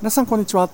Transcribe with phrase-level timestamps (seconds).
[0.00, 0.68] 皆さんこんにちは。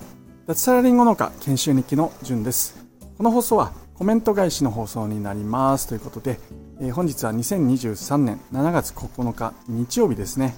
[0.46, 2.84] 脱サラリンゴ農家研修日記のじゅんです。
[3.16, 5.86] この放送はコメント返しの放送になります。
[5.86, 6.40] ということで、
[6.80, 10.56] えー、本日は2023年7月9日日曜日ですね。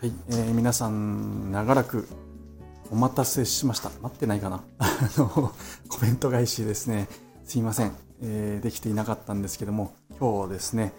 [0.00, 2.08] はい、えー、皆さん長らく
[2.92, 3.90] お待たせしました。
[4.00, 4.62] 待ってないかな。
[4.78, 5.52] あのコ
[6.02, 7.08] メント返しですね。
[7.46, 7.92] すいません、
[8.22, 10.92] えー、できていなかったんですけども今日ですね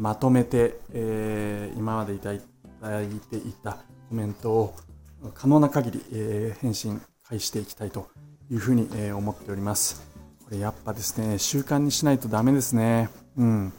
[0.00, 3.72] まとめて、えー、今までいただいていた
[4.08, 4.74] コメントを
[5.34, 8.08] 可能な限り、えー、返信返していきたいと
[8.50, 10.02] いうふうに、えー、思っております。
[10.42, 13.10] これやっぱですね、習慣にしないとダメですね。
[13.36, 13.72] うん。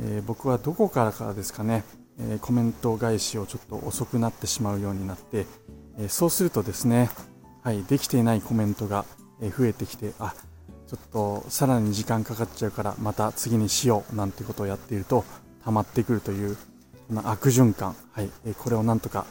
[0.00, 1.84] えー、僕はどこからからですかね、
[2.18, 5.46] え、コメント返しをちょっと遅くなってしまうようになって、
[5.96, 7.08] え、そうするとですね、
[7.62, 9.04] はい、できていないコメントが
[9.40, 10.34] 増えてきて、あ、
[10.88, 15.24] ちょっとさらに時間かかっちゃうからまた次にしようなんてことをやっていると
[15.64, 16.56] 溜まってくるという
[17.24, 19.26] 悪循環、はい、これをなんとか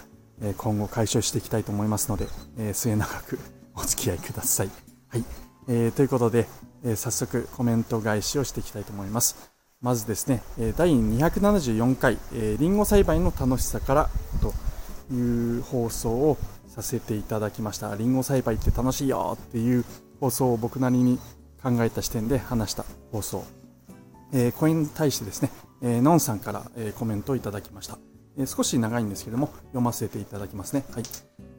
[0.57, 2.27] 今後解消していきたいと思いますので、
[2.59, 3.39] え末永く
[3.75, 4.69] お付き合いください。
[5.09, 5.23] はい。
[5.67, 6.47] えー、ということで、
[6.83, 9.51] え、早速コメント返しをしていきたいと思います。
[9.81, 10.41] まずですね、
[10.75, 14.09] 第274回、えー、リンゴ栽培の楽しさから
[14.41, 14.53] と
[15.13, 16.37] いう放送を
[16.67, 17.95] させていただきました。
[17.95, 19.85] リンゴ栽培って楽しいよっていう
[20.19, 21.19] 放送を僕なりに
[21.61, 23.45] 考えた視点で話した放送。
[24.33, 27.97] えー、これに対してですね、えー、ノンさんから、えー、コメントをいただきました。
[28.39, 30.85] え少し長いんですけども、読ませていただきますね。
[30.91, 31.03] はい。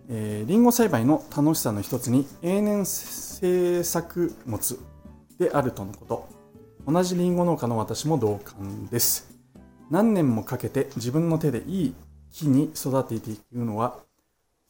[0.09, 4.79] えー、リンゴ栽培の楽しさの一つに永年生作物
[5.39, 6.29] であるとのこと。
[6.87, 9.29] 同じリンゴ農家の私も同感です。
[9.91, 11.95] 何年もかけて自分の手でいい
[12.31, 13.99] 木に育てていくのは、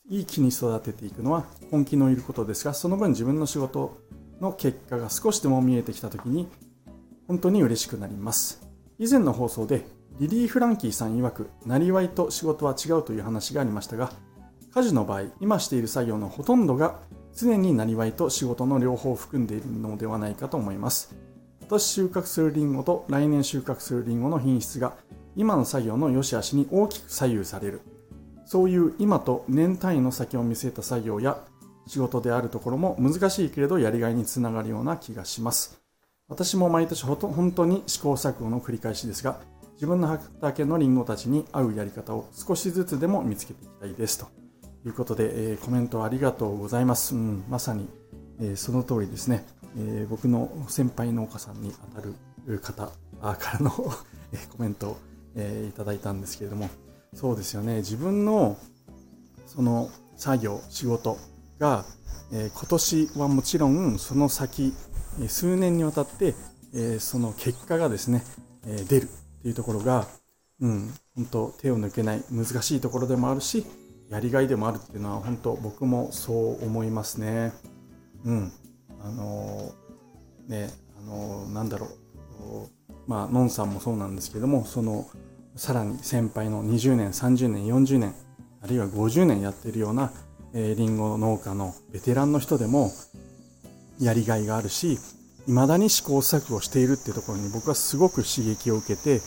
[0.08, 3.98] いい木に育てていくのは根気のいることですが、その分自分の仕事
[4.40, 6.48] の結果が少しでも見えてきたときに、
[7.26, 8.67] 本当に嬉しくなります。
[8.98, 9.86] 以前の放送で
[10.18, 14.10] リリー・フランキーさん曰く、なりわいと仕事は違うという話がありましたが、
[14.74, 16.98] 家事の場合、今している作業のほとんどが
[17.32, 21.14] 常になりわいと仕事の両方を含んでいるのではないかと思います。
[21.60, 24.96] 今年収穫するリンゴと来年収穫するリンゴの品質が
[25.36, 27.80] 今の作業の良し悪しに大きく左右される。
[28.44, 31.38] そういう今と年単位の先を見据えた作業や
[31.86, 35.87] 仕事であるところも難しいけれどやりがいにつながるような気がします。
[36.28, 39.40] 私も毎年本当に試行錯誤の繰り返しですが、
[39.74, 44.18] 自分の畑のリンゴたちに合うやり方を少しずつでも見つけていきたいです。
[44.18, 44.26] と
[44.84, 47.14] いうことで、えー、コメントありがとうございます。
[47.14, 47.88] うん、まさに、
[48.40, 49.46] えー、その通りですね、
[49.78, 52.88] えー、僕の先輩農家さんにあたる方
[53.22, 53.92] からの コ
[54.58, 54.96] メントを、
[55.34, 56.68] え、いただいたんですけれども、
[57.14, 58.58] そうですよね、自分の
[59.46, 61.16] その作業、仕事
[61.58, 61.86] が、
[62.32, 64.74] え今年はもちろんその先、
[65.26, 66.34] 数年にわたって、
[66.74, 68.22] えその結果がですね、
[68.66, 70.06] え出るっていうところが、
[70.60, 73.64] うん、本当手を抜けない難しいところでもあるし、
[74.10, 77.52] やりがいでもあるっていうのは本当僕もそう思いますね。
[78.24, 78.52] うん。
[79.00, 81.90] あのー、ね、あのー、なんだろう。
[83.06, 85.06] まあ、のんさんもそうなんですけども、その、
[85.56, 88.14] さらに先輩の20年、30年、40年、
[88.62, 90.12] あるいは50年やってるような、
[90.52, 92.90] えー、リンゴ農家のベテランの人でも、
[94.00, 94.98] やりがいがあるし、
[95.46, 99.22] 未だに試行錯誤しているっていうところに僕はすごく刺激を受けて、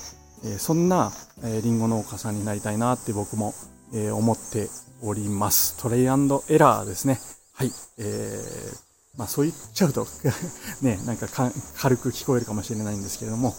[0.45, 1.11] えそんな、
[1.43, 3.53] えリンゴ農家さんになりたいなって僕も、
[3.93, 4.69] え思って
[5.01, 5.77] おります。
[5.77, 7.19] トレイエラーですね。
[7.53, 7.71] はい。
[7.97, 10.07] えー、まあそう言っちゃうと
[10.81, 11.27] ね、なんか
[11.77, 13.55] 軽く聞こえるかもしれないんですけれども、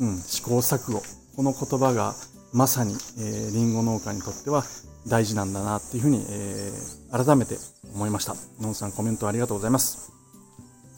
[0.00, 1.02] うん、試行錯誤。
[1.36, 2.16] この言葉が
[2.52, 4.64] まさに、えー、リンゴ農家にとっては
[5.06, 7.58] 大事なんだなっていうふうに、えー、改めて
[7.94, 8.34] 思いました。
[8.60, 10.15] のんさんコメントありがとうございます。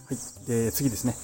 [0.08, 0.48] はい。
[0.48, 1.14] で、次ですね。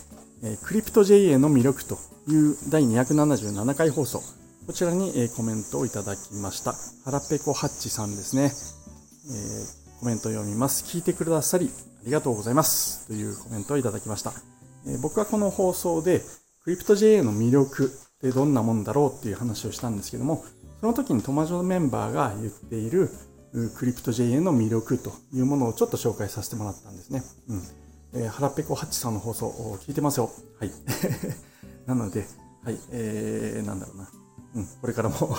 [0.42, 1.96] えクリプト JA の魅力と
[2.28, 4.20] いう第277回放送。
[4.66, 6.74] こちらに、えコメントをいただきました。
[7.02, 8.42] 腹ペコハッチさんですね。
[8.42, 10.84] えー、コメントを読みます。
[10.84, 11.70] 聞いてくださり
[12.02, 13.06] ありがとうございます。
[13.06, 14.34] というコメントをいただきました。
[14.86, 16.20] え、僕はこの放送で、
[16.62, 20.44] クリプト JA の魅力ってどんなもんだろうっていう話をしたんですけども、
[20.82, 23.08] その時にトマジョメンバーが言っている
[23.76, 27.22] クリプト JA の魅力というものをちょっと紹介させてもらったんですね。
[27.48, 27.83] うん。
[28.14, 30.30] えー、腹ペコハッチさんの放送を聞いてますよ。
[30.58, 30.70] はい。
[31.86, 32.26] なので、
[32.64, 34.08] はい、えー、なんだろうな。
[34.54, 35.36] うん、これからも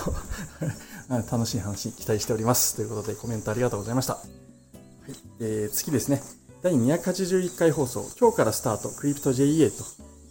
[1.32, 2.76] 楽しい話期待しております。
[2.76, 4.16] ということでコメントありがとうございました。
[4.16, 4.20] は
[5.08, 6.22] い、えー、次ですね。
[6.62, 9.84] 第281回放送、今日からスタート、クリプト JA と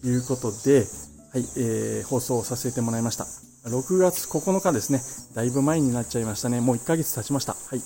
[0.06, 0.86] いうことで、
[1.32, 3.26] はい、えー、放送させてもらいました。
[3.64, 5.02] 6月9日ですね。
[5.34, 6.60] だいぶ前になっちゃいましたね。
[6.60, 7.54] もう1ヶ月経ちました。
[7.54, 7.82] はい。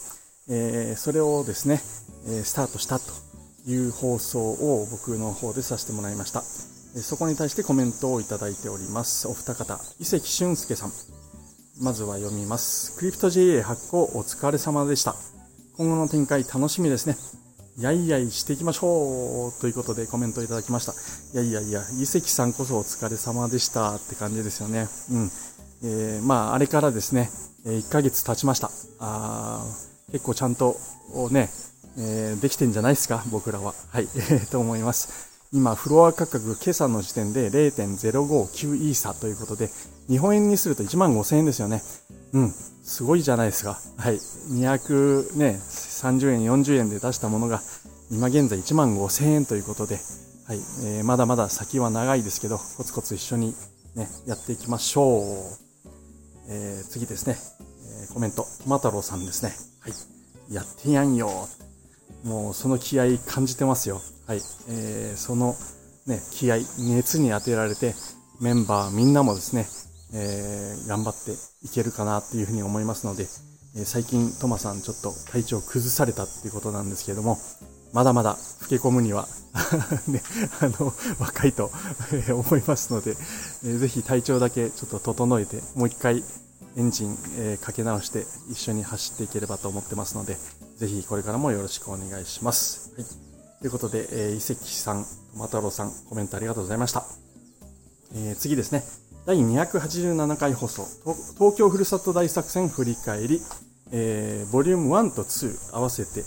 [0.49, 1.81] えー、それをですね、
[2.27, 3.28] えー、スタートしたと
[3.67, 6.43] いう放送を僕の方でさせてもらいました。
[7.03, 9.29] そこに対してコメントをいただいております。
[9.29, 10.93] お二方、伊関俊介さん。
[11.81, 12.97] まずは読みます。
[12.97, 15.15] クリプト JA 発行お疲れ様でした。
[15.77, 17.17] 今後の展開楽しみですね。
[17.81, 20.93] やいやいしていきましょうということでコメントいただきました。
[21.41, 24.89] いやいやいや、伊関さんこそお疲れ様でしたって感じですよね。
[25.13, 25.31] うん。
[25.85, 27.31] えー、まあ、あれからですね、
[27.65, 28.71] 1ヶ月経ちました。
[28.99, 29.65] あ
[30.11, 30.77] 結構ちゃんと
[31.31, 31.49] ね、
[31.99, 33.75] えー、できてんじゃないですか、僕らは。
[33.91, 34.09] はい、
[34.51, 35.29] と思います。
[35.53, 39.71] 今、フロア価格、今朝の時点で0.059イーサということで、
[40.09, 41.83] 日本円にすると1万5000円ですよね。
[42.33, 42.55] うん、
[42.85, 43.81] すごいじゃないですか。
[43.97, 47.63] はい、200ね、30円、40円で出したものが、
[48.11, 49.99] 今現在1万5000円ということで、
[50.47, 53.55] はい、えー、まだまだ先は長いですけど、コツコツ一緒に
[53.95, 55.69] ね、やっていきましょう。
[56.51, 57.37] えー、次ですね、
[58.03, 59.55] えー、コメント、トマ太郎さんですね。
[59.81, 61.49] はい、やってやんよ。
[62.25, 64.01] もうその気合感じてますよ。
[64.27, 64.41] はい。
[64.69, 65.55] えー、その
[66.07, 67.95] ね、気合、熱に当てられて、
[68.41, 69.67] メンバーみんなもですね、
[70.15, 71.33] えー、頑張って
[71.63, 73.25] いけるかなっていうふうに思いますので、
[73.77, 77.37] えー、最近トマさんちょっと体調崩されたっていうことなんですけれども、
[77.93, 79.27] まだまだ老け込むには
[80.09, 80.23] ね、
[80.61, 81.71] あの、若いと
[82.31, 83.17] 思いますので、
[83.65, 86.23] えー、ぜひ体調だけちょっと整えて、もう一回
[86.79, 90.37] エンジン、えー、かけ直して一緒に走っていければと思ってますので、
[90.77, 92.95] ぜひこれからもよろしくお願いします。
[92.95, 93.07] はい。
[93.61, 97.05] ということで、えー、伊関さん、トマ太郎さん、コメントありがとうございました。
[98.15, 98.85] えー、次ですね。
[99.27, 100.87] 第287回放送、
[101.35, 103.43] 東京ふるさと大作戦振り返り、
[103.91, 106.25] えー、ボリューム1と2合わせて、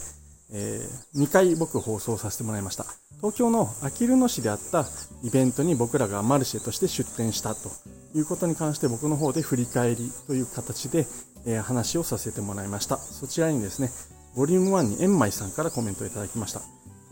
[0.51, 2.85] えー、2回僕放送させてもらいました。
[3.21, 4.87] 東京のあきる野市であった
[5.23, 7.69] イベントに僕らがマルシェとして出店したと
[8.15, 11.05] いうことに関して僕の方で振り返りという形で、
[11.45, 12.97] えー、話をさせてもらいました。
[12.97, 13.91] そちらにですね、
[14.35, 16.61] ボリューム1に円舞さんからコメントいただきました。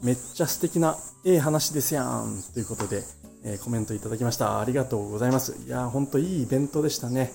[0.02, 3.04] めっちゃ素敵なええ話ですやんということで、
[3.44, 4.60] えー、コメントいただきました。
[4.60, 5.58] ありがとうございます。
[5.68, 7.32] いやーほんといいイベントでしたね。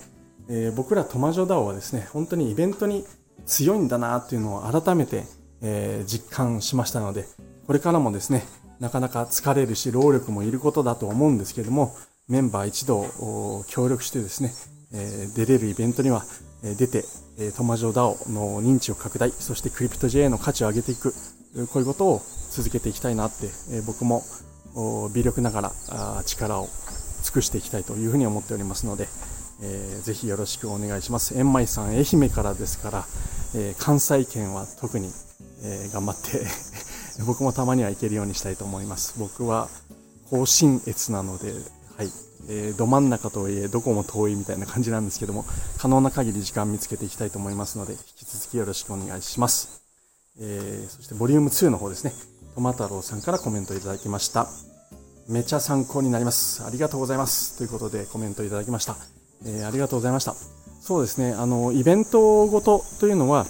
[0.49, 3.05] えー、僕らトマジョダオはですね、本当にイベントに
[3.47, 5.23] 強いんだなっていうのを改めて、
[5.62, 7.25] えー、実感しましたので、
[7.69, 8.43] これからもですね、
[8.85, 11.97] なかなか疲れるし、労力もいることだと思うんですけども、
[12.29, 14.53] メンバー一同協力してですね、
[14.93, 16.23] え、出れるイベントには、
[16.63, 17.03] え、出て、
[17.39, 21.19] えー、トマジョダオの認知を拡大、そしてクリプト JA の価値を上げていく、こ
[21.77, 24.23] ういうことを続けていきたいなって、え僕も
[25.15, 26.69] 微力ながら力を
[27.23, 29.09] 尽くしていきたいというふうに思っておりますので、
[29.63, 31.39] えー、ぜひよろしくお願いします。
[31.39, 33.07] 円舞さん、愛媛からですから、
[33.55, 35.11] え、関西圏は特に、
[35.63, 36.45] え、頑張って
[37.22, 39.19] 僕もたまには行けるようにしたいと思います。
[39.19, 39.69] 僕は
[40.31, 41.52] 甲信越なので、
[41.96, 42.11] はい、
[42.49, 45.44] えー、ど真ん中とはいえどこも遠いみたいな感じなんですけども、
[45.78, 49.82] 可能な限り時間見つけていきたいと思いますので、引き続きよろしくお願いします。
[50.40, 52.12] えー、そしてボリューム2の方ですね、
[52.55, 54.49] トマ太郎さんからコメントいただきました。
[55.28, 56.64] めちゃ参考になります。
[56.64, 57.56] ありがとうございます。
[57.56, 58.96] ということでコメントいただきました。
[59.46, 60.34] えー、ありがとうございました。
[60.81, 63.46] そうですね、あの、イベントごとというのは、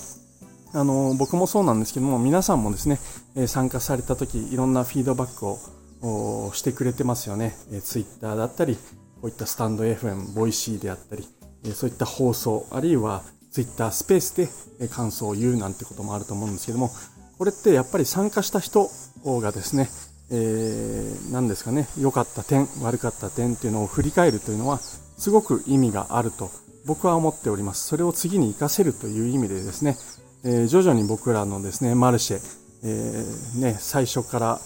[0.75, 2.99] あの、僕もそうなんですけども、皆さんもですね、
[3.37, 7.56] え参加された時、いろんなフィードバックをしてくれてますよね。
[7.73, 11.29] え Twitter だったり、こういったスタンド FM、 Voicy であったり、
[11.65, 13.23] えそういった放送、あるいは
[13.53, 16.91] Twitter スペースで感想を言うなんてこともあると思うんですけども、
[17.38, 18.91] これってやっぱり参加した人
[19.25, 19.88] がですね、
[20.31, 26.50] えー、何ですかね、良かった点、悪かった点っていうのを振り返るというのは、すごく意味があると
[26.85, 27.87] 僕は思っております。
[27.87, 29.97] それを次に活かせるという意味でですね、
[30.45, 32.41] えー、徐々に僕らのですね、マルシェ、
[32.85, 34.61] えー、ね、最初から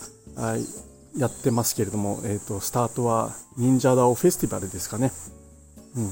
[1.16, 5.12] やってますけれども、えっ、ー、と、スタートは忍者ダオフェスティバルですかね。
[5.96, 6.04] うん。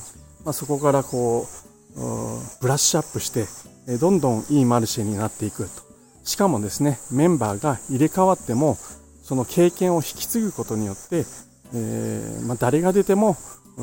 [0.45, 1.47] まあ、そこからこ
[1.97, 2.01] う、
[2.61, 3.47] ブラッシュアップして、
[3.89, 5.71] えどんどんいいマルシェになっていくと。
[6.25, 8.77] しかもですね、メンバーが入れ替わっても、
[9.23, 11.25] その経験を引き継ぐことによって、
[11.75, 13.37] えー、まあ、誰が出ても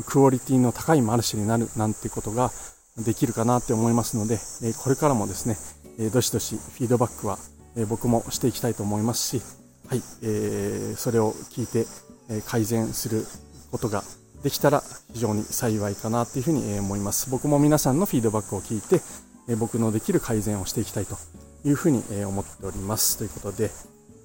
[0.06, 2.50] クオリティの高いマルシェになるなんてことが
[2.98, 5.56] できるかなって思いますので、えこれからもですね、
[5.98, 7.38] えどしどしフィードバックは、
[7.76, 9.42] え僕もしていきたいと思いますし、
[9.88, 11.86] はい、えー、それを聞いて、
[12.30, 13.26] え改善する
[13.70, 14.02] ことが
[14.42, 14.82] できたら
[15.12, 17.30] 非常に幸いかなというふうに思います。
[17.30, 19.02] 僕も皆さんのフィードバックを聞いて、
[19.48, 21.16] え僕のできる改善をしていきたいと
[21.64, 23.18] いうふうに思っております。
[23.18, 23.70] ということで、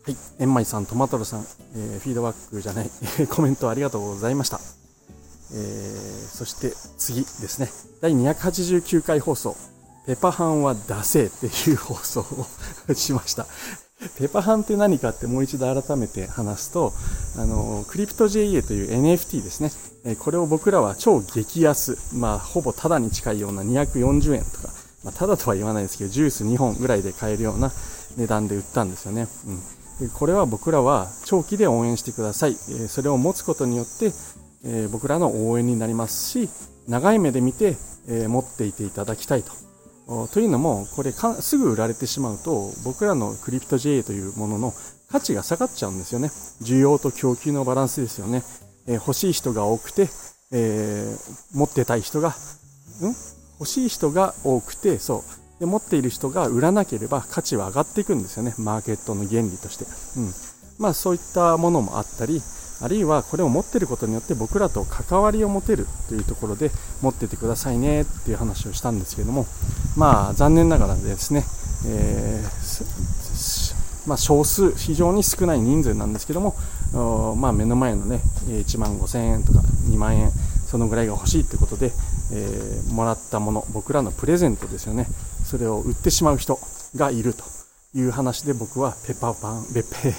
[0.05, 1.39] はい、円舞さん、トマトロさん、
[1.75, 2.89] えー、フィードバックじゃない、
[3.29, 4.78] コメントありがとうございました。
[5.53, 7.69] えー、そして次ですね、
[8.01, 9.55] 第289回放送、
[10.05, 12.21] ペパハンは出せっていう放送
[12.89, 13.45] をしました。
[14.17, 16.93] ペパハンって何かってもう一度改めて話すと、
[17.37, 19.61] あの、クリプト JA という NFT です
[20.05, 20.15] ね。
[20.15, 27.73] これを僕らは超激安、まあ、ほぼタダに近いような240円とか、まあ、タダとは言わないですけど、ジュース2本ぐらいで買えるような
[28.15, 29.27] 値段で売ったんですよね。
[29.99, 30.09] うん。
[30.11, 32.55] これは僕らは長期で応援してください。
[32.87, 34.13] それを持つことによって、
[34.63, 36.49] え僕らの応援になりますし、
[36.87, 39.51] 長い目で見て、え持っていていただきたいと。
[40.33, 44.73] というのも、これかすぐ売られてしまうと、僕らのクリプト JA というものの
[45.11, 46.31] 価値が下がっちゃうんですよね。
[46.61, 48.43] 需要と供給のバランスですよね。
[48.87, 50.09] え欲しい人が多くて、
[50.51, 52.33] えー、持ってたい人が、ん？
[53.59, 55.23] 欲しい人が多くて、そ
[55.57, 55.59] う。
[55.59, 58.55] で、持っている人が売らなければ価値は上がっていくんですよね。
[58.57, 59.85] マーケットの原理として。
[60.17, 60.33] うん。
[60.79, 62.41] まあそういったものもあったり、
[62.81, 66.71] あるいはこれを持っていることによって僕らと関わりを持てるというところで
[67.01, 69.45] 持っててくださいねっていう話をしたんですけども、
[69.97, 71.43] まあ残念ながらですね、
[71.87, 76.55] えー、まあ、少数、非常に少ない人数なんですけども、
[77.35, 80.31] まあ、目の前のね、1万5000円とか2万円、
[80.67, 81.91] そのぐらいが欲しいということで、
[82.31, 85.05] えー、もらったもの、僕らのプレゼントですよね。
[85.45, 86.59] それを売ってしまう人
[86.95, 87.43] がいると
[87.95, 90.13] いう話で僕はペパパン、ペペ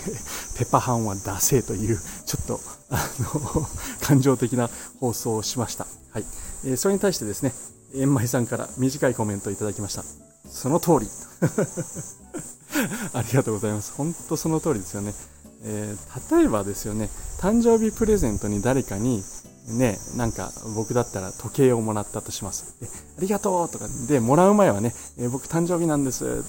[0.58, 2.60] ペパハンは出せという、ちょっと、
[2.90, 3.66] あの、
[4.00, 5.86] 感情的な放送をしました。
[6.10, 6.24] はい。
[6.64, 7.52] えー、それに対してですね、
[7.94, 10.02] 円舞さんから短いコメントをいただきました。
[10.48, 11.08] その通り。
[13.14, 13.92] ありがとうございます。
[13.92, 15.14] 本当その通りですよね。
[15.62, 17.08] えー、例えばですよね、
[17.38, 19.22] 誕生日プレゼントに誰かに、
[19.68, 22.76] ね、なんか僕だったら時計をもらったとします。
[22.80, 22.86] で
[23.18, 26.44] ありがとうとか、で、もらう前はね、え、僕誕生日なんです。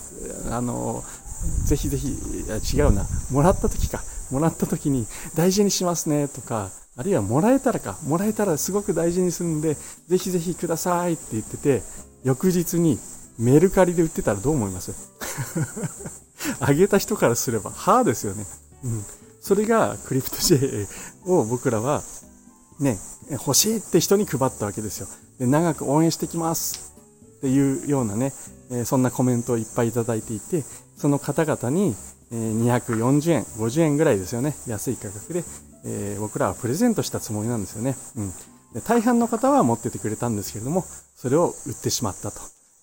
[0.50, 1.04] あの、
[1.66, 4.04] ぜひぜひ、違うな、もらった時か。
[4.32, 9.76] もらった時に大事にしますねとか、あるいはもらえたらか、もらえたらすごく大事にするんで、
[10.08, 11.84] ぜひぜひくださいって言ってて、
[12.24, 12.98] 翌日に
[13.38, 14.94] メルカリで売ってたらどう思います？
[16.60, 18.46] あげた人からすれば、はぁですよね。
[18.84, 19.06] うん。
[19.42, 20.88] それがクリプト J
[21.26, 22.02] を僕らは
[22.82, 22.98] ね、
[23.32, 25.08] 欲しいって人に配ったわけですよ。
[25.40, 26.94] で長く応援してきます
[27.38, 28.34] っていうようなね、
[28.72, 30.64] えそんなコメントをいっぱいいただいていて、
[30.98, 31.96] その方々に、
[32.32, 34.56] え240円、50円ぐらいですよね。
[34.68, 35.44] 安い価格で、
[35.86, 37.96] え僕らはプレゼントしたつもりなんですよね。
[38.16, 38.30] うん。
[38.74, 40.86] で大半の方は持っててくれたんですけれども、
[41.16, 42.40] それを売ってしまったと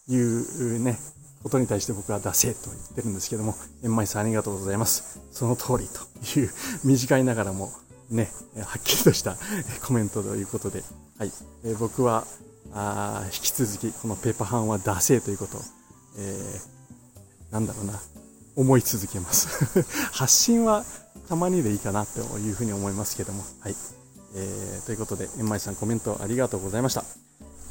[0.09, 0.99] いうね、
[1.43, 5.21] ことに対して僕は出せと言ってるんですけども、円舞さんありがとうございます。
[5.31, 6.51] その通りという
[6.85, 7.71] 短いながらも
[8.11, 9.37] ね、はっきりとした
[9.87, 10.83] コメントということで、
[11.19, 11.33] はい、
[11.65, 12.25] えー、僕は
[12.73, 15.61] あ引き続きこのペーパーハンは出せということを、
[16.19, 18.01] えー、なんだろうな、
[18.57, 19.83] 思い続けます。
[20.13, 20.85] 発信は
[21.29, 23.77] たまにでいいかなというふうに思いますけども、はい。
[24.35, 27.05] えー、ということで、円舞さんコメントありがとうございました。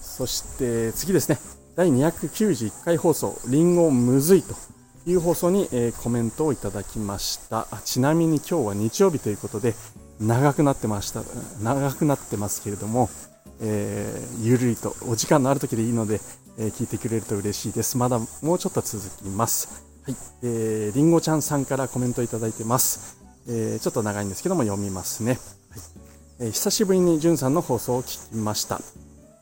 [0.02, 1.40] そして次ですね、
[1.76, 4.56] 第291回放送、リンゴむずいと
[5.06, 7.68] いう放送に、えー、コメントをいただきました。
[7.86, 9.76] ちなみに今日は日曜日ということで、
[10.20, 11.22] 長くなってました、
[11.62, 13.10] 長くなってますけれども、
[13.60, 16.20] えー、ゆるりとお時間のある時でいいので、
[16.58, 17.98] えー、聞いてくれると嬉しいです。
[17.98, 19.84] まだもうちょっと続きます。
[20.04, 20.16] はい。
[20.44, 23.18] えー、りんごちゃんさんからコメントいただいてます。
[23.48, 25.32] えー、ちょっと長いんですけども読みますね。
[25.32, 25.40] はい
[26.40, 28.82] えー、久しぶりにじゅんさんの放送を聞きました。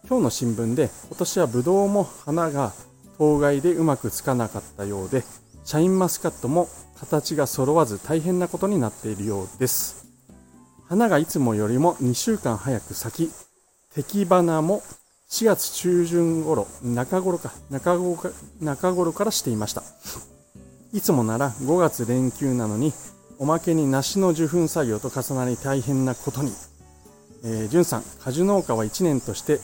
[0.07, 2.73] 今日の新聞で今年はブドウも花が
[3.17, 5.23] 当該でうまくつかなかったようで
[5.63, 6.67] シャインマスカットも
[6.99, 10.04] 形が揃わず大変なことになっているようです
[10.87, 13.31] 花がいつもよりも2週間早く咲き
[13.93, 14.81] 敵花も
[15.29, 18.29] 4月中旬頃中頃か中頃か
[18.61, 19.83] 中頃からしていました
[20.93, 22.93] いつもなら5月連休なのに
[23.39, 26.51] おまけに梨の受粉作業と重なり大変なことに
[27.47, 29.59] えー、じゅんさん、果樹農家は1年として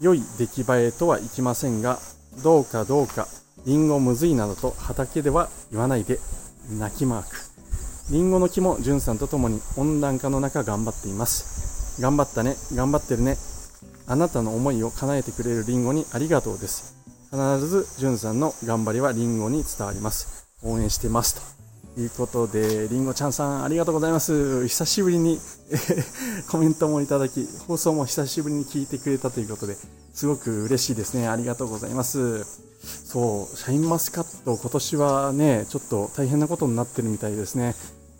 [0.00, 1.98] 良い出来栄えとはいきませんが、
[2.42, 3.28] どうかどうか、
[3.66, 6.18] リンゴむずいなどと畑では言わないで、
[6.70, 7.51] 泣きマーク。
[8.10, 12.00] リンゴの木もじゅんさんと共に温暖化の中頑張っています。
[12.00, 13.38] 頑張ったね、頑張ってるね。
[14.06, 16.94] あなたの思いを叶えてくれるリンゴにありがとうです。
[17.30, 20.48] 必ずじゅんさんの頑張りはリンゴに伝わります。
[20.62, 21.56] 応援してます。
[21.94, 24.66] ということで、りんごちゃんさんありがとうございます。
[24.66, 25.38] 久しぶりに
[26.50, 29.76] コメントもいただき、放送も久しぶりに聞いてくれたということで、
[30.12, 31.28] すごく嬉しいですね。
[31.28, 32.44] ありがとうございます。
[32.84, 37.74] そう、シャインマスカット今年はね、ちょっと大変なことになってるみたいですね。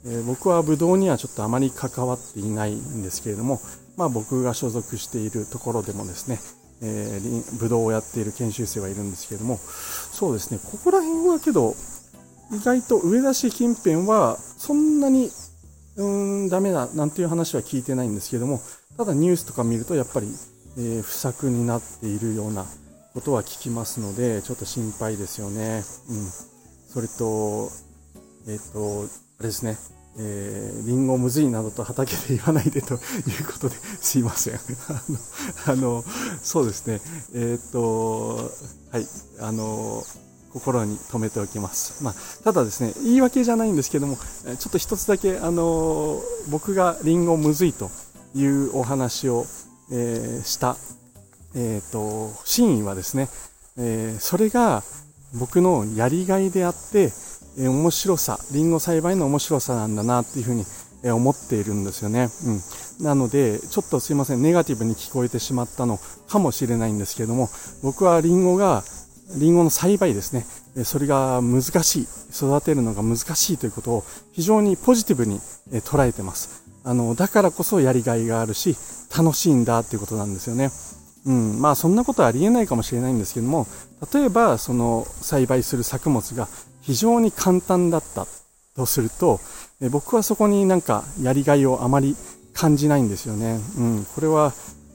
[0.05, 3.61] えー、僕はブドウにはちょっとあまり関わっていないんですけれども、
[3.97, 6.41] まあ僕が所属しているところでもですね、
[6.83, 11.75] えー、ブドウをやっている研修生はいるんですけれども、そうですね、ここら辺はけど、
[12.53, 15.31] 意外と上田市近辺はそんなに
[15.97, 18.61] うーんダメだなんていう話は聞いてないんですけども
[18.97, 20.27] ただニュースとか見るとやっぱり、
[20.79, 22.67] え、不作になっているような
[23.15, 25.83] ことは聞きますのでちょっと心配ですよね。
[26.09, 26.31] うん、
[26.89, 27.71] それと
[28.47, 29.77] えっ、ー、とあれですね
[30.19, 33.01] えー、リンゴむずいなどと畑で言わないでという
[33.47, 34.55] ことで すいません。
[34.89, 35.19] あの、
[35.67, 36.05] あの
[36.43, 37.01] そうですね。
[37.33, 38.51] えっ、ー、と、
[38.91, 39.07] はい、
[39.41, 40.05] あの、
[40.53, 41.95] 心に留めておきます。
[42.03, 42.15] まあ、
[42.45, 44.19] ただですね、言い訳じゃないんですけども、
[44.59, 47.91] ちょっと一つだけ、あの僕がリンゴむずいと
[48.35, 49.47] いうお話を、
[49.91, 50.77] えー、した
[51.55, 53.29] えっ、ー、と、真意はですね、
[53.77, 54.83] えー、それが
[55.39, 57.13] 僕のやりがいであって、
[57.59, 60.65] えー、面白さ、リンゴ栽培の面白さなんだなっていうふうに、
[61.05, 62.29] 思っているんですよね。
[63.01, 63.05] うん。
[63.05, 65.99] なので、ちょっとすいません、ネガティブに聞こえてしまったの
[66.29, 67.49] かもしれないんですけれども、
[67.83, 68.85] 僕はリンゴが、
[69.37, 70.47] リンゴの栽培ですね、
[70.85, 75.41] それが難しい、育てるのが難しいということを非常にポジティブに
[75.81, 76.62] 捉えてます。
[76.85, 78.77] あの、だからこそやりがいがあるし、
[79.17, 80.71] 楽しいんだっていうことなんですよね。
[81.25, 83.67] うん、まあそんなことはありえないかもしれないんですけども、
[84.13, 86.49] 例えばその栽培する作物が
[86.81, 88.27] 非常に簡単だった
[88.75, 89.39] とすると、
[89.81, 92.17] え僕はそこになんかやりがいをあまり
[92.55, 93.61] 感じないんですよね。
[93.79, 94.53] うん、これは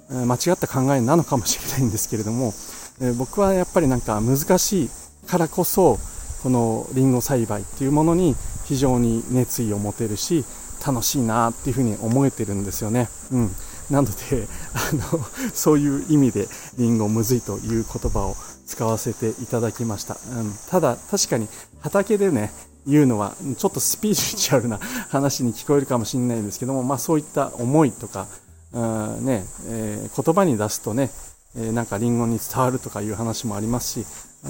[0.09, 2.53] 間違った考えなのかもしれないんですけれども、
[2.99, 4.89] え僕はやっぱりなんか難しい
[5.27, 5.97] からこそ、
[6.43, 10.43] このリンゴ栽培っていうものに非常に熱意を持てるし、
[10.87, 13.09] 楽しいなっていうふうに思えてるんですよね。
[13.31, 13.51] うん。
[13.91, 20.17] なので、あの、 そういう意味で、リンゴむずいという言葉を使わせていただきました。
[20.31, 21.47] うん、ただ、確かに
[21.81, 22.53] 畑でね、
[22.85, 24.79] 言うのは、ちょっとスピリチュアルな
[25.09, 28.27] 話に聞こえるかもしれないんですけども、まあそういった思いとか、
[28.73, 31.09] うんね、えー、言葉に出すとね、
[31.57, 34.05] えー、なんかリンゴに伝わるとかいう話もありますし、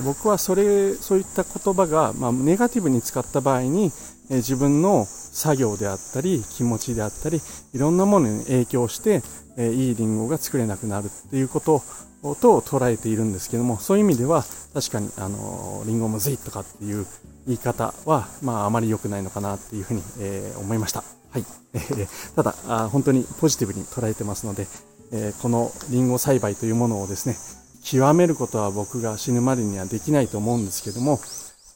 [0.06, 3.91] 僕はそれ、そういった言葉が、まあ、ネガティブに使った場合に、
[4.29, 7.41] え、自分の作業であったり、気持ちであったり、
[7.74, 9.22] いろんなものに影響して、
[9.57, 11.81] えいいリンゴが作れなくなるっていうこと
[12.22, 14.43] と捉えているんですけども、そういう意味では、
[14.74, 17.05] 確かに、あの、リンゴむずいとかっていう
[17.46, 21.03] 言い方は、まあ、あまり良くないのかなっていうふうに、え、思いました。
[21.31, 21.46] はい。
[21.74, 24.67] え、ただあ、本当にポジティブに捉えてますので、
[25.12, 27.38] えー、このリンゴ栽培というものをですね、
[27.84, 31.19] 極めることは僕が死ぬまでにはできないと思うんですけども、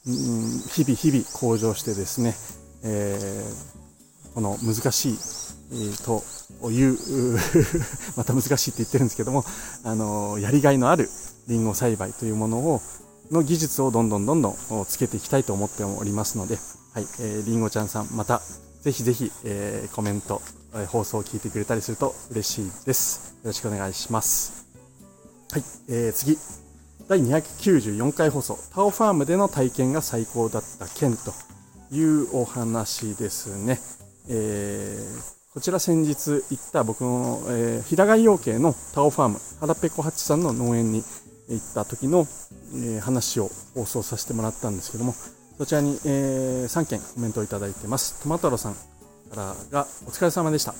[0.06, 2.34] 日々日々向上してですね、
[2.84, 6.06] えー、この難しい、えー、
[6.62, 6.98] という
[8.18, 9.46] また難しいって言ってるんですけども、
[9.84, 11.10] あのやりがいのある
[11.48, 12.82] リンゴ栽培というものを
[13.32, 14.56] の技術をどんどんどんどん
[14.88, 16.58] つけていきたいと思っておりますので、
[16.94, 18.42] はい、えー、りんごちゃんさん、また
[18.82, 20.42] ぜひぜひ、えー、コメント、
[20.74, 23.36] えー、放送を聞いてくれたりすると嬉しいです。
[23.44, 24.66] よろしくお願いします。
[25.52, 26.38] はい、えー、次。
[27.08, 31.34] 第294回放送、タオファームでの体験が最高だった件と
[31.92, 33.80] いうお話ですね。
[34.30, 41.04] えー、こちら先日行った僕の、えー、平飼い養鶏のタオファーム、腹ペコハチさんの農園に
[41.50, 42.28] 行った時の、
[42.76, 45.14] えー、話を放送させてもらったんですけども、
[45.58, 48.22] そちらに、えー、3件コメントをいただいてます。
[48.22, 48.80] トマトロさんか
[49.36, 50.74] らが、お疲れ様でした。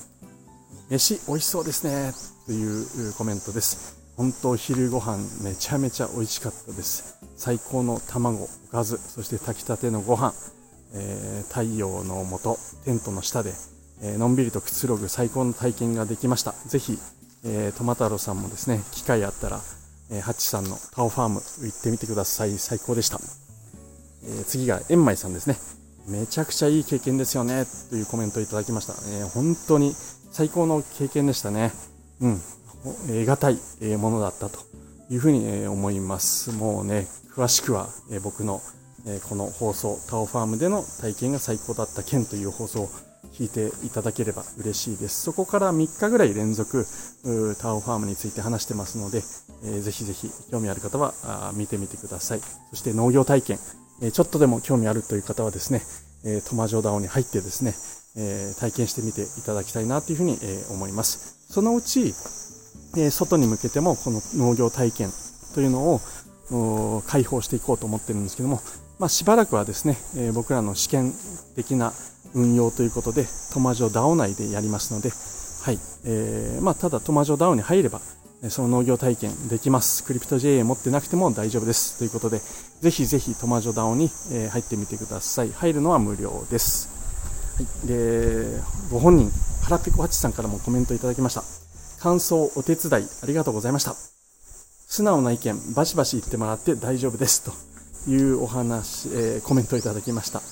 [0.90, 2.12] 飯美味しそうですね。
[2.46, 4.01] というコメントです。
[4.16, 7.16] 本当お昼ご飯めちゃめちゃ美味しかったです。
[7.36, 10.34] 最高の卵、おかず、そして炊きたてのご飯、
[10.94, 13.52] えー、太陽の下、テントの下で、
[14.02, 16.52] えー、のんびりとくつろぐ最高の体験ができました。
[16.66, 16.98] ぜひ、
[17.44, 19.60] えー、トマタロさんもですね、機会あったら、
[20.10, 22.58] えー、ハッチさんのタオファーム行ってみてください。
[22.58, 23.18] 最高でした。
[24.24, 25.56] えー、次が、エンマイさんですね。
[26.06, 27.64] めちゃくちゃいい経験ですよね。
[27.90, 28.92] というコメントをいただきました。
[28.92, 29.94] えー、本当に
[30.30, 31.72] 最高の経験でしたね。
[32.20, 32.40] うん。
[32.84, 34.58] 得難いものだったと
[35.10, 36.50] いうふうに思います。
[36.52, 37.88] もうね、詳しくは
[38.22, 38.60] 僕の
[39.28, 42.88] この放送、タオファームでの体験が最高だった件という放送を
[43.32, 45.22] 聞いていただければ嬉しいです。
[45.22, 46.86] そこから3日ぐらい連続、
[47.58, 49.22] タオファームについて話してますので、
[49.80, 52.40] ぜひぜひ興味ある方は見てみてください。
[52.70, 53.58] そして農業体験、
[54.12, 55.82] ちょっとでも興味あるという方はですね、
[56.48, 57.74] トマジョダオに入ってですね、
[58.60, 60.38] 体験してみていただきたいなというふうに、
[60.70, 61.36] 思います。
[61.50, 62.14] そのうち、
[62.96, 65.10] えー、外に向けてもこの農業体験
[65.54, 66.00] というの
[66.50, 68.60] を開放していこうと思ってるんですけども、
[68.98, 71.12] まあ、しばらくはですね、えー、僕らの試験
[71.56, 71.92] 的な
[72.34, 75.78] 運用ということで、トマジョダオ内でやりますので、はい。
[76.04, 78.00] えー、まあ、ただトマジョダオに入れば、
[78.48, 80.02] その農業体験できます。
[80.02, 81.98] クリプト JA 持ってなくても大丈夫です。
[81.98, 82.40] ということで、
[82.80, 84.08] ぜひぜひトマジョダオに
[84.50, 85.52] 入ってみてください。
[85.52, 86.88] 入るのは無料です。
[87.56, 87.86] はい。
[87.86, 89.30] で、ご本人、
[89.62, 91.61] 腹ペコハチさんからもコメントいただきました。
[92.02, 93.94] 感想、お手伝い、ありがとうございました。
[93.94, 97.44] 素直な意見、バシバシ言ってもらって大丈夫です。
[97.44, 100.42] というお話、えー、コメントをいただきました。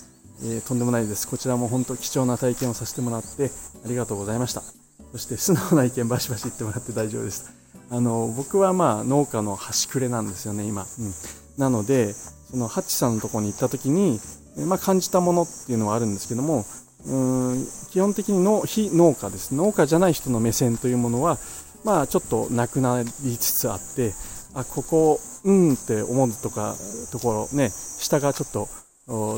[0.44, 1.26] えー、とんでもないです。
[1.26, 3.50] こちらも本当貴重な体験をさせてもらって
[3.84, 4.62] ありがとうございました。
[5.10, 7.50] そして素直な意見バシバシ言ってもらって大丈夫です。
[7.90, 10.82] あの、僕はまあ農家の端くれなんですよね、今。
[11.00, 11.12] うん。
[11.58, 12.14] なので、
[12.52, 14.20] そのハッチさんのとこに行った時に、
[14.68, 16.64] まあ感じたものっていうのはあるんですけども、
[17.06, 17.16] う
[17.54, 19.54] ん基本的にの非農家です。
[19.54, 21.38] 農家じゃない人の目線というものは、
[21.84, 23.08] まあちょっとなくなり
[23.38, 24.12] つつあって、
[24.54, 26.76] あ、ここ、うんって思うとか、
[27.12, 28.68] ところね、下がちょっと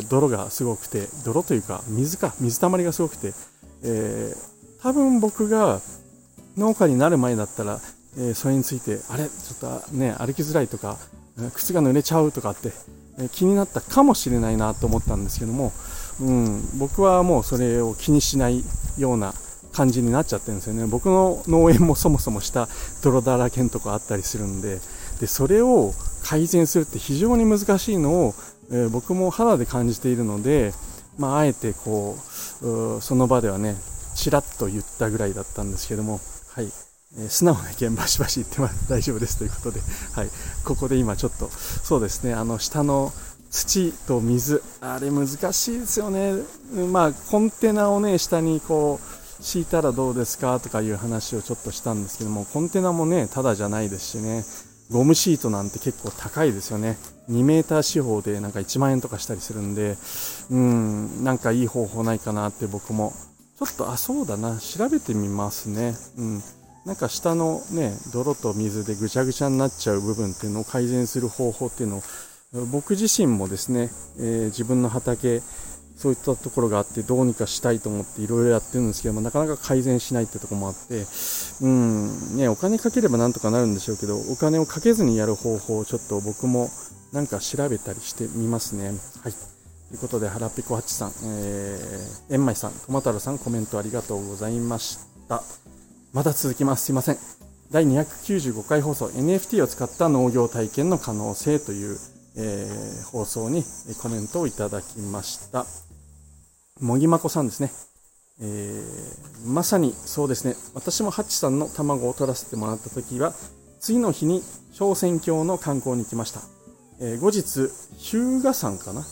[0.09, 3.33] 泥がすごくて、泥というか水か、水たまりがすごくて、
[3.85, 5.81] えー、多分僕が
[6.57, 7.81] 農家になる前だったら、
[8.19, 9.25] えそれについて、あれ？
[9.27, 10.99] ちょっとね、歩きづらいとか、
[11.55, 12.73] 靴が濡れちゃうとかって、
[13.19, 15.73] え気になったかもしれないなと思ったんですけども、
[16.21, 18.63] うん、僕はもうそれを気にしない
[18.99, 19.35] ような
[19.73, 20.87] 感じになっちゃってるんですよね。
[20.87, 22.69] 僕の農園もそもそも下
[23.03, 24.81] 泥だらけのとこあったりするんで、
[25.21, 28.35] で、それを改善するって非常に難しいのを、
[28.71, 30.73] えー、僕も肌で感じているので、
[31.19, 32.17] まあ、あえてこ
[32.63, 33.77] う、うその場ではね、
[34.15, 36.67] ちらっと言ったぐらいだったんですけども、はい。
[37.19, 39.81] えー、素直な意見バシバシ言ってます大丈夫ですということで、
[40.15, 40.29] はい。
[40.65, 43.13] ここで今ちょっと、そうですね、あの、下の
[43.53, 46.35] 土と水、あれ難しいですよね。
[46.91, 54.45] まあ、コンテナをね、下にこう、敷いたらどうですかとかいう話をちょっとしたんですけども、コンテナもね、ただじゃないですしね、
[54.91, 56.97] ゴムシートなんて結構高いですよね。
[57.31, 59.97] 2メーター四方でなんか1万円とかしたりするんで、
[60.51, 63.13] うん、なんかいい方法ないかなって僕も、
[63.59, 65.95] ちょっと、あ、そうだな、調べてみますね。
[66.17, 66.43] うん。
[66.85, 72.03] なんか下のね、泥と水でぐちゃぐちゃになっちゃう部分っていうのを改善する方法っていうのを、
[72.53, 75.41] 僕自身もですね、えー、自分の畑、
[75.97, 81.05] そういったところがあってどうにかしたいと思っていろいろやってるんですけどもなかなか改善しないってとこもあって
[81.61, 86.71] うんねお金かければなんとかなるんでしょうけどお金をかけずにやる方法をちょっと僕も
[87.13, 88.89] なんか調べたりしてみますね。
[89.23, 89.33] はい。
[89.33, 95.43] ということで腹ペコハチさん、えー、えんまいさんトマタルさんコメントありがとうございました。
[96.15, 96.87] まだ続きます。
[96.87, 97.19] すいません。
[97.71, 101.99] 第295回放送 NFT を使った農業体験の可能性という、
[102.37, 103.65] えー、放送に
[104.01, 105.67] コメントをいただきました
[106.81, 107.71] もぎまこさんですね。
[108.41, 110.57] えー、まさにそうですね。
[110.75, 113.35] 私もハッチさんの卵を取らせてもらった時は、
[113.79, 114.43] 次の日に
[114.73, 116.41] 小仙峡の観光に行きました。
[117.01, 119.05] えー、後日、日向山かな？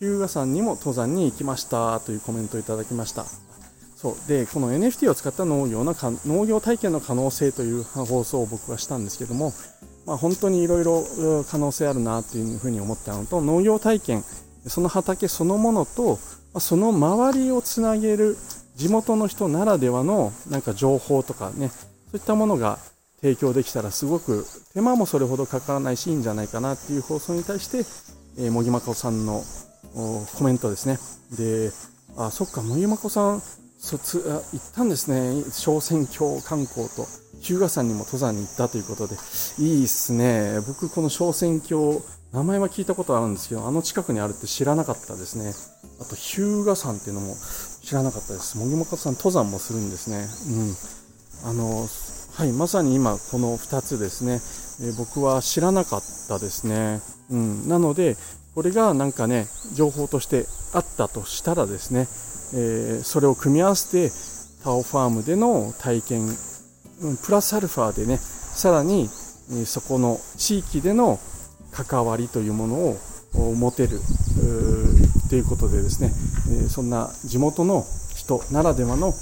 [0.00, 3.24] 日向山にも登山に行きましたというコメントをいただきました。
[3.96, 4.28] そう。
[4.28, 5.94] で、この NFT を使った農業の
[6.26, 9.52] 農業体験の可能性という放送を僕はしたんですけども、
[10.06, 11.04] まあ、本当にいろいろ
[11.48, 14.24] 可能性あるなというふうに思ったのと、農業体験、
[14.66, 16.18] その畑そのものと、
[16.58, 18.36] その周りをつなげる
[18.76, 22.78] 地元の人ならではのなんか情報とかね、そういったものが
[23.20, 27.78] 提供できたらすごく手間もそれほどかからないしいいんじゃないかなっていう放送に対して、
[28.38, 29.42] えー、もぎまこさんの
[29.94, 30.98] コメントですね。
[31.36, 31.70] で、
[32.16, 33.42] あ、そっか、もぎまこさん、
[33.78, 35.44] 卒、行ったんですね。
[35.52, 37.06] 小選挙観光と、
[37.42, 39.16] 日向山にも登山に行ったということで、
[39.58, 40.60] いいっすね。
[40.66, 42.00] 僕、この小選挙、
[42.32, 45.52] 名前は聞いたことあるんですけど、あの近くにあるって知らなかったですね。
[46.00, 47.34] あと、日向山っていうのも
[47.82, 48.56] 知らなかったです。
[48.56, 50.26] もぎもかさん登山もするんですね。
[51.44, 51.50] うん。
[51.50, 51.88] あの、
[52.34, 54.40] はい、まさに今この2つですね、
[54.80, 57.00] え、僕は知らなかったですね。
[57.30, 57.68] うん。
[57.68, 58.16] なので、
[58.54, 62.06] これがなんかね、情報としてあったとしたらですね、
[62.54, 64.12] えー、それを組み合わせて、
[64.62, 66.28] タオファームでの体験、
[67.24, 69.08] プラスアルファでね、さらに、
[69.66, 71.18] そこの地域での
[71.72, 74.00] 関わりというものを持てる
[75.28, 76.10] ということでですね、
[76.68, 77.84] そんな地元の
[78.14, 79.12] 人ならではの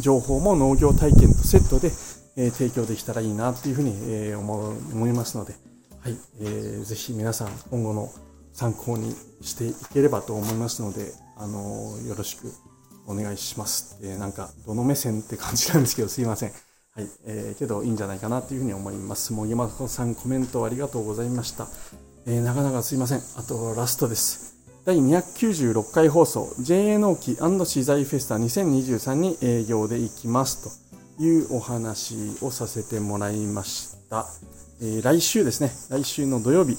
[0.00, 1.90] 情報も農業体験とセットで、
[2.50, 5.54] 提供できたらいいなというふうに、思思いますので、
[6.00, 8.08] はいえー、ぜひ皆さん今後の
[8.52, 12.52] 参考にしていければと思いますので、あのよろしく
[13.06, 13.98] お願いします。
[14.02, 16.52] えー、なんか、どの目線って感じなんですけど、すいません。
[16.98, 19.32] はい、えー、けどいいんじゃないかなというふうに思います。
[19.32, 21.68] もぎまこさんコメントありがとうございました。
[22.26, 23.20] えー、なかなかすいません。
[23.36, 24.58] あとラストです。
[24.84, 30.82] 第296回放送 JA 納期資材フェスタ2023に営業で行きます
[31.16, 34.26] というお話をさせてもらいました。
[34.80, 36.76] えー、来週ですね、来週の土曜日、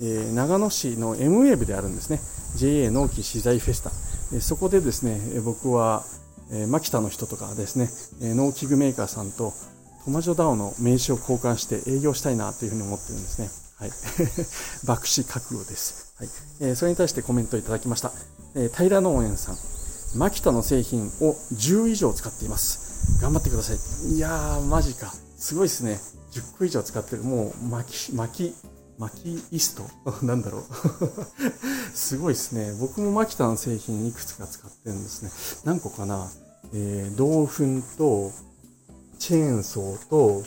[0.00, 2.20] えー、長野市の M ウェーブであるんですね、
[2.56, 3.90] JA 納期資材フェスタ。
[4.34, 6.04] えー、そこでですね、僕は、
[6.50, 7.88] えー、マキタの人とかですね、
[8.22, 9.52] え農機具メーカーさんと
[10.08, 13.48] トマジョダオの名刺を交換して営業したいなというふうに思ってるんですね。
[13.76, 13.90] はい。
[14.88, 16.14] 爆死覚悟です。
[16.16, 16.28] はい。
[16.60, 18.12] え、それに対してコメントいただきました。
[18.54, 19.58] えー、平農園さん。
[20.16, 23.20] マキタの製品を10以上使っています。
[23.20, 24.14] 頑張ってください。
[24.14, 25.14] いやー、マジか。
[25.36, 26.00] すごいですね。
[26.32, 27.22] 10個以上使ってる。
[27.22, 28.54] もう、巻き、巻き、
[28.98, 29.88] 巻きイスト？
[30.26, 30.62] なんだろう
[31.94, 32.72] すごいですね。
[32.80, 35.30] 僕もマキタの製品いくつか使ってるんですね。
[35.64, 36.30] 何個かな？
[36.74, 38.32] えー、銅粉と、
[39.18, 40.42] チェーンソーと、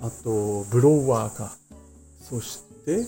[0.00, 1.56] あと、ブロワーか。
[2.22, 3.06] そして、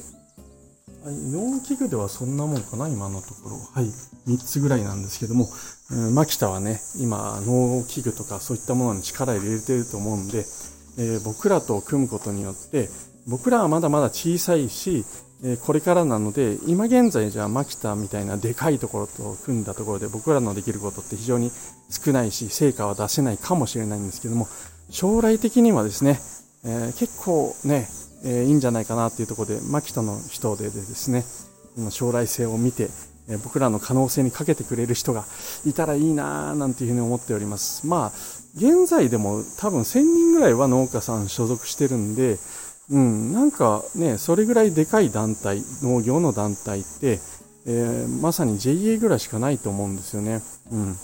[1.05, 3.57] 農機具ではそんなもんかな、今のところ。
[3.57, 3.91] はい、
[4.27, 5.49] 3つぐらいなんですけども、
[5.91, 10.47] うん、マキタはね、今、農機具とかそういったものに力入れてると思うんで、
[10.99, 12.89] えー、僕らと組むことによって、
[13.27, 15.05] 僕らはまだまだ小さいし、
[15.67, 21.51] これからなので、今現在じゃあマキタみたいなでかいところと組んだところで僕らのできることって非常に
[21.91, 24.47] 少ないし、成果は出せないかもしれないんですけども、
[24.91, 26.21] 将来的にはですね、
[26.65, 27.89] え、結構ね、
[28.25, 31.25] え、いいんじゃないかなっていうところで、マキトの人でですね、
[31.91, 32.89] 将来性を見て、
[33.45, 35.25] 僕らの可能性にかけてくれる人が
[35.65, 37.87] いたらいいなぁなんていうふうに思っております。
[37.87, 38.13] まあ、
[38.57, 42.39] 現在でも多分1000人ぐらいは農家さん所属してるんで、
[42.91, 47.21] うん、なんかね、それぐらいでかい団体、農業の団体って、
[47.67, 50.43] えー、まさに JA ぐらいしかないと思うんですよね。
[50.71, 50.97] うん。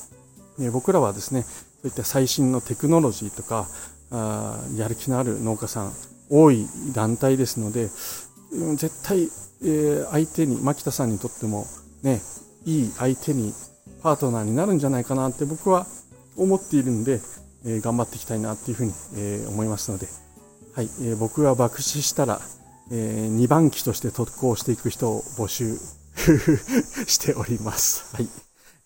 [0.58, 1.48] で僕らはですね、そ
[1.84, 3.68] ういった最新のテクノロジーとか、
[4.10, 5.92] あやる気のある農家さん、
[6.30, 7.88] 多い団体ですので、
[8.76, 9.28] 絶対、
[9.62, 11.66] えー、相手に、牧田さんにとっても、
[12.02, 12.20] ね、
[12.64, 13.54] いい相手に、
[14.02, 15.86] パートナーになるんじゃないかなって僕は
[16.36, 17.20] 思っているんで、
[17.64, 20.06] えー、頑張っていきたいなっていうふうに、え、思いますので、
[20.78, 22.40] はい、えー、僕が爆死したら、
[22.92, 25.76] えー、2番機として特攻していく人を募集
[27.08, 28.14] しております。
[28.14, 28.28] はい。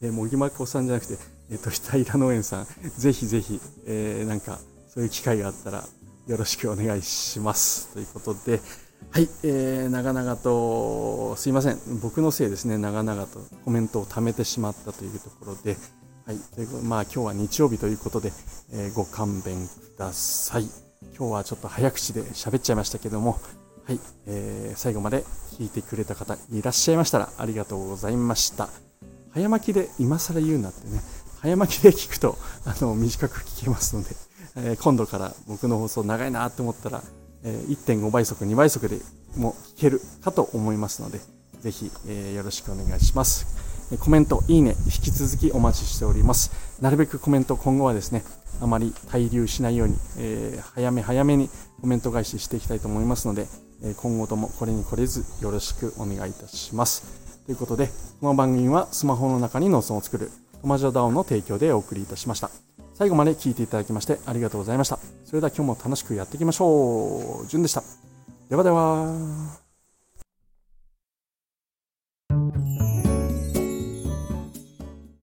[0.00, 1.18] えー、もぎまこさんじゃなくて、
[1.50, 5.87] えっ、ー、と、平農園さん、ぜひぜひ、えー、なんか、そういう機会があったら、
[6.28, 7.88] よろしくお願いします。
[7.88, 8.62] ということで、
[9.11, 11.78] はい、えー、長々と、すいません。
[12.00, 12.78] 僕のせいですね。
[12.78, 15.76] 長々とコメントを貯めてしまったというところで、
[16.24, 18.33] はい、というまあ今日は日曜日ということで、
[18.72, 20.91] えー、ご勘弁ください。
[21.16, 23.38] 今日はちょっと早口で喋っちゃいましたけども、
[23.85, 25.25] はい、えー、最後まで
[25.59, 28.68] 聞いてくれた方いらっしゃいましたらありがとうございました。
[29.33, 31.01] 早巻きで今更言うなってね、
[31.40, 34.11] 早巻きで聞くと あの短く聞けますので、
[34.57, 37.03] えー、今度から僕の放送長いなと思ったら、
[37.42, 38.98] えー、1.5倍速、2倍速で
[39.37, 41.20] も聞けるかと思いますので、
[41.61, 43.62] ぜひ、えー、よろしくお願いします。
[43.98, 46.50] コメント、いいね、引き続きお待ちしております。
[46.81, 48.24] なるべくコメント、今後はですね、
[48.61, 51.48] あまり滞留しないように、えー、早め早めに
[51.81, 53.46] コメント返ししていきたいと思いますので、
[53.85, 57.02] え今後ともこれに懲れずよろしくお願いいたします。
[57.46, 57.88] ということで、
[58.20, 62.50] この番組はスマホの中に農村を作るトマジョダオの提供でお送りいたしました。
[62.94, 64.98] 最後まで聞いていただきましてありがとうございました。
[65.24, 67.46] それでは今日も楽しくやっていきましょう。
[67.48, 67.83] じゅんでした。
[68.48, 69.62] ではでは。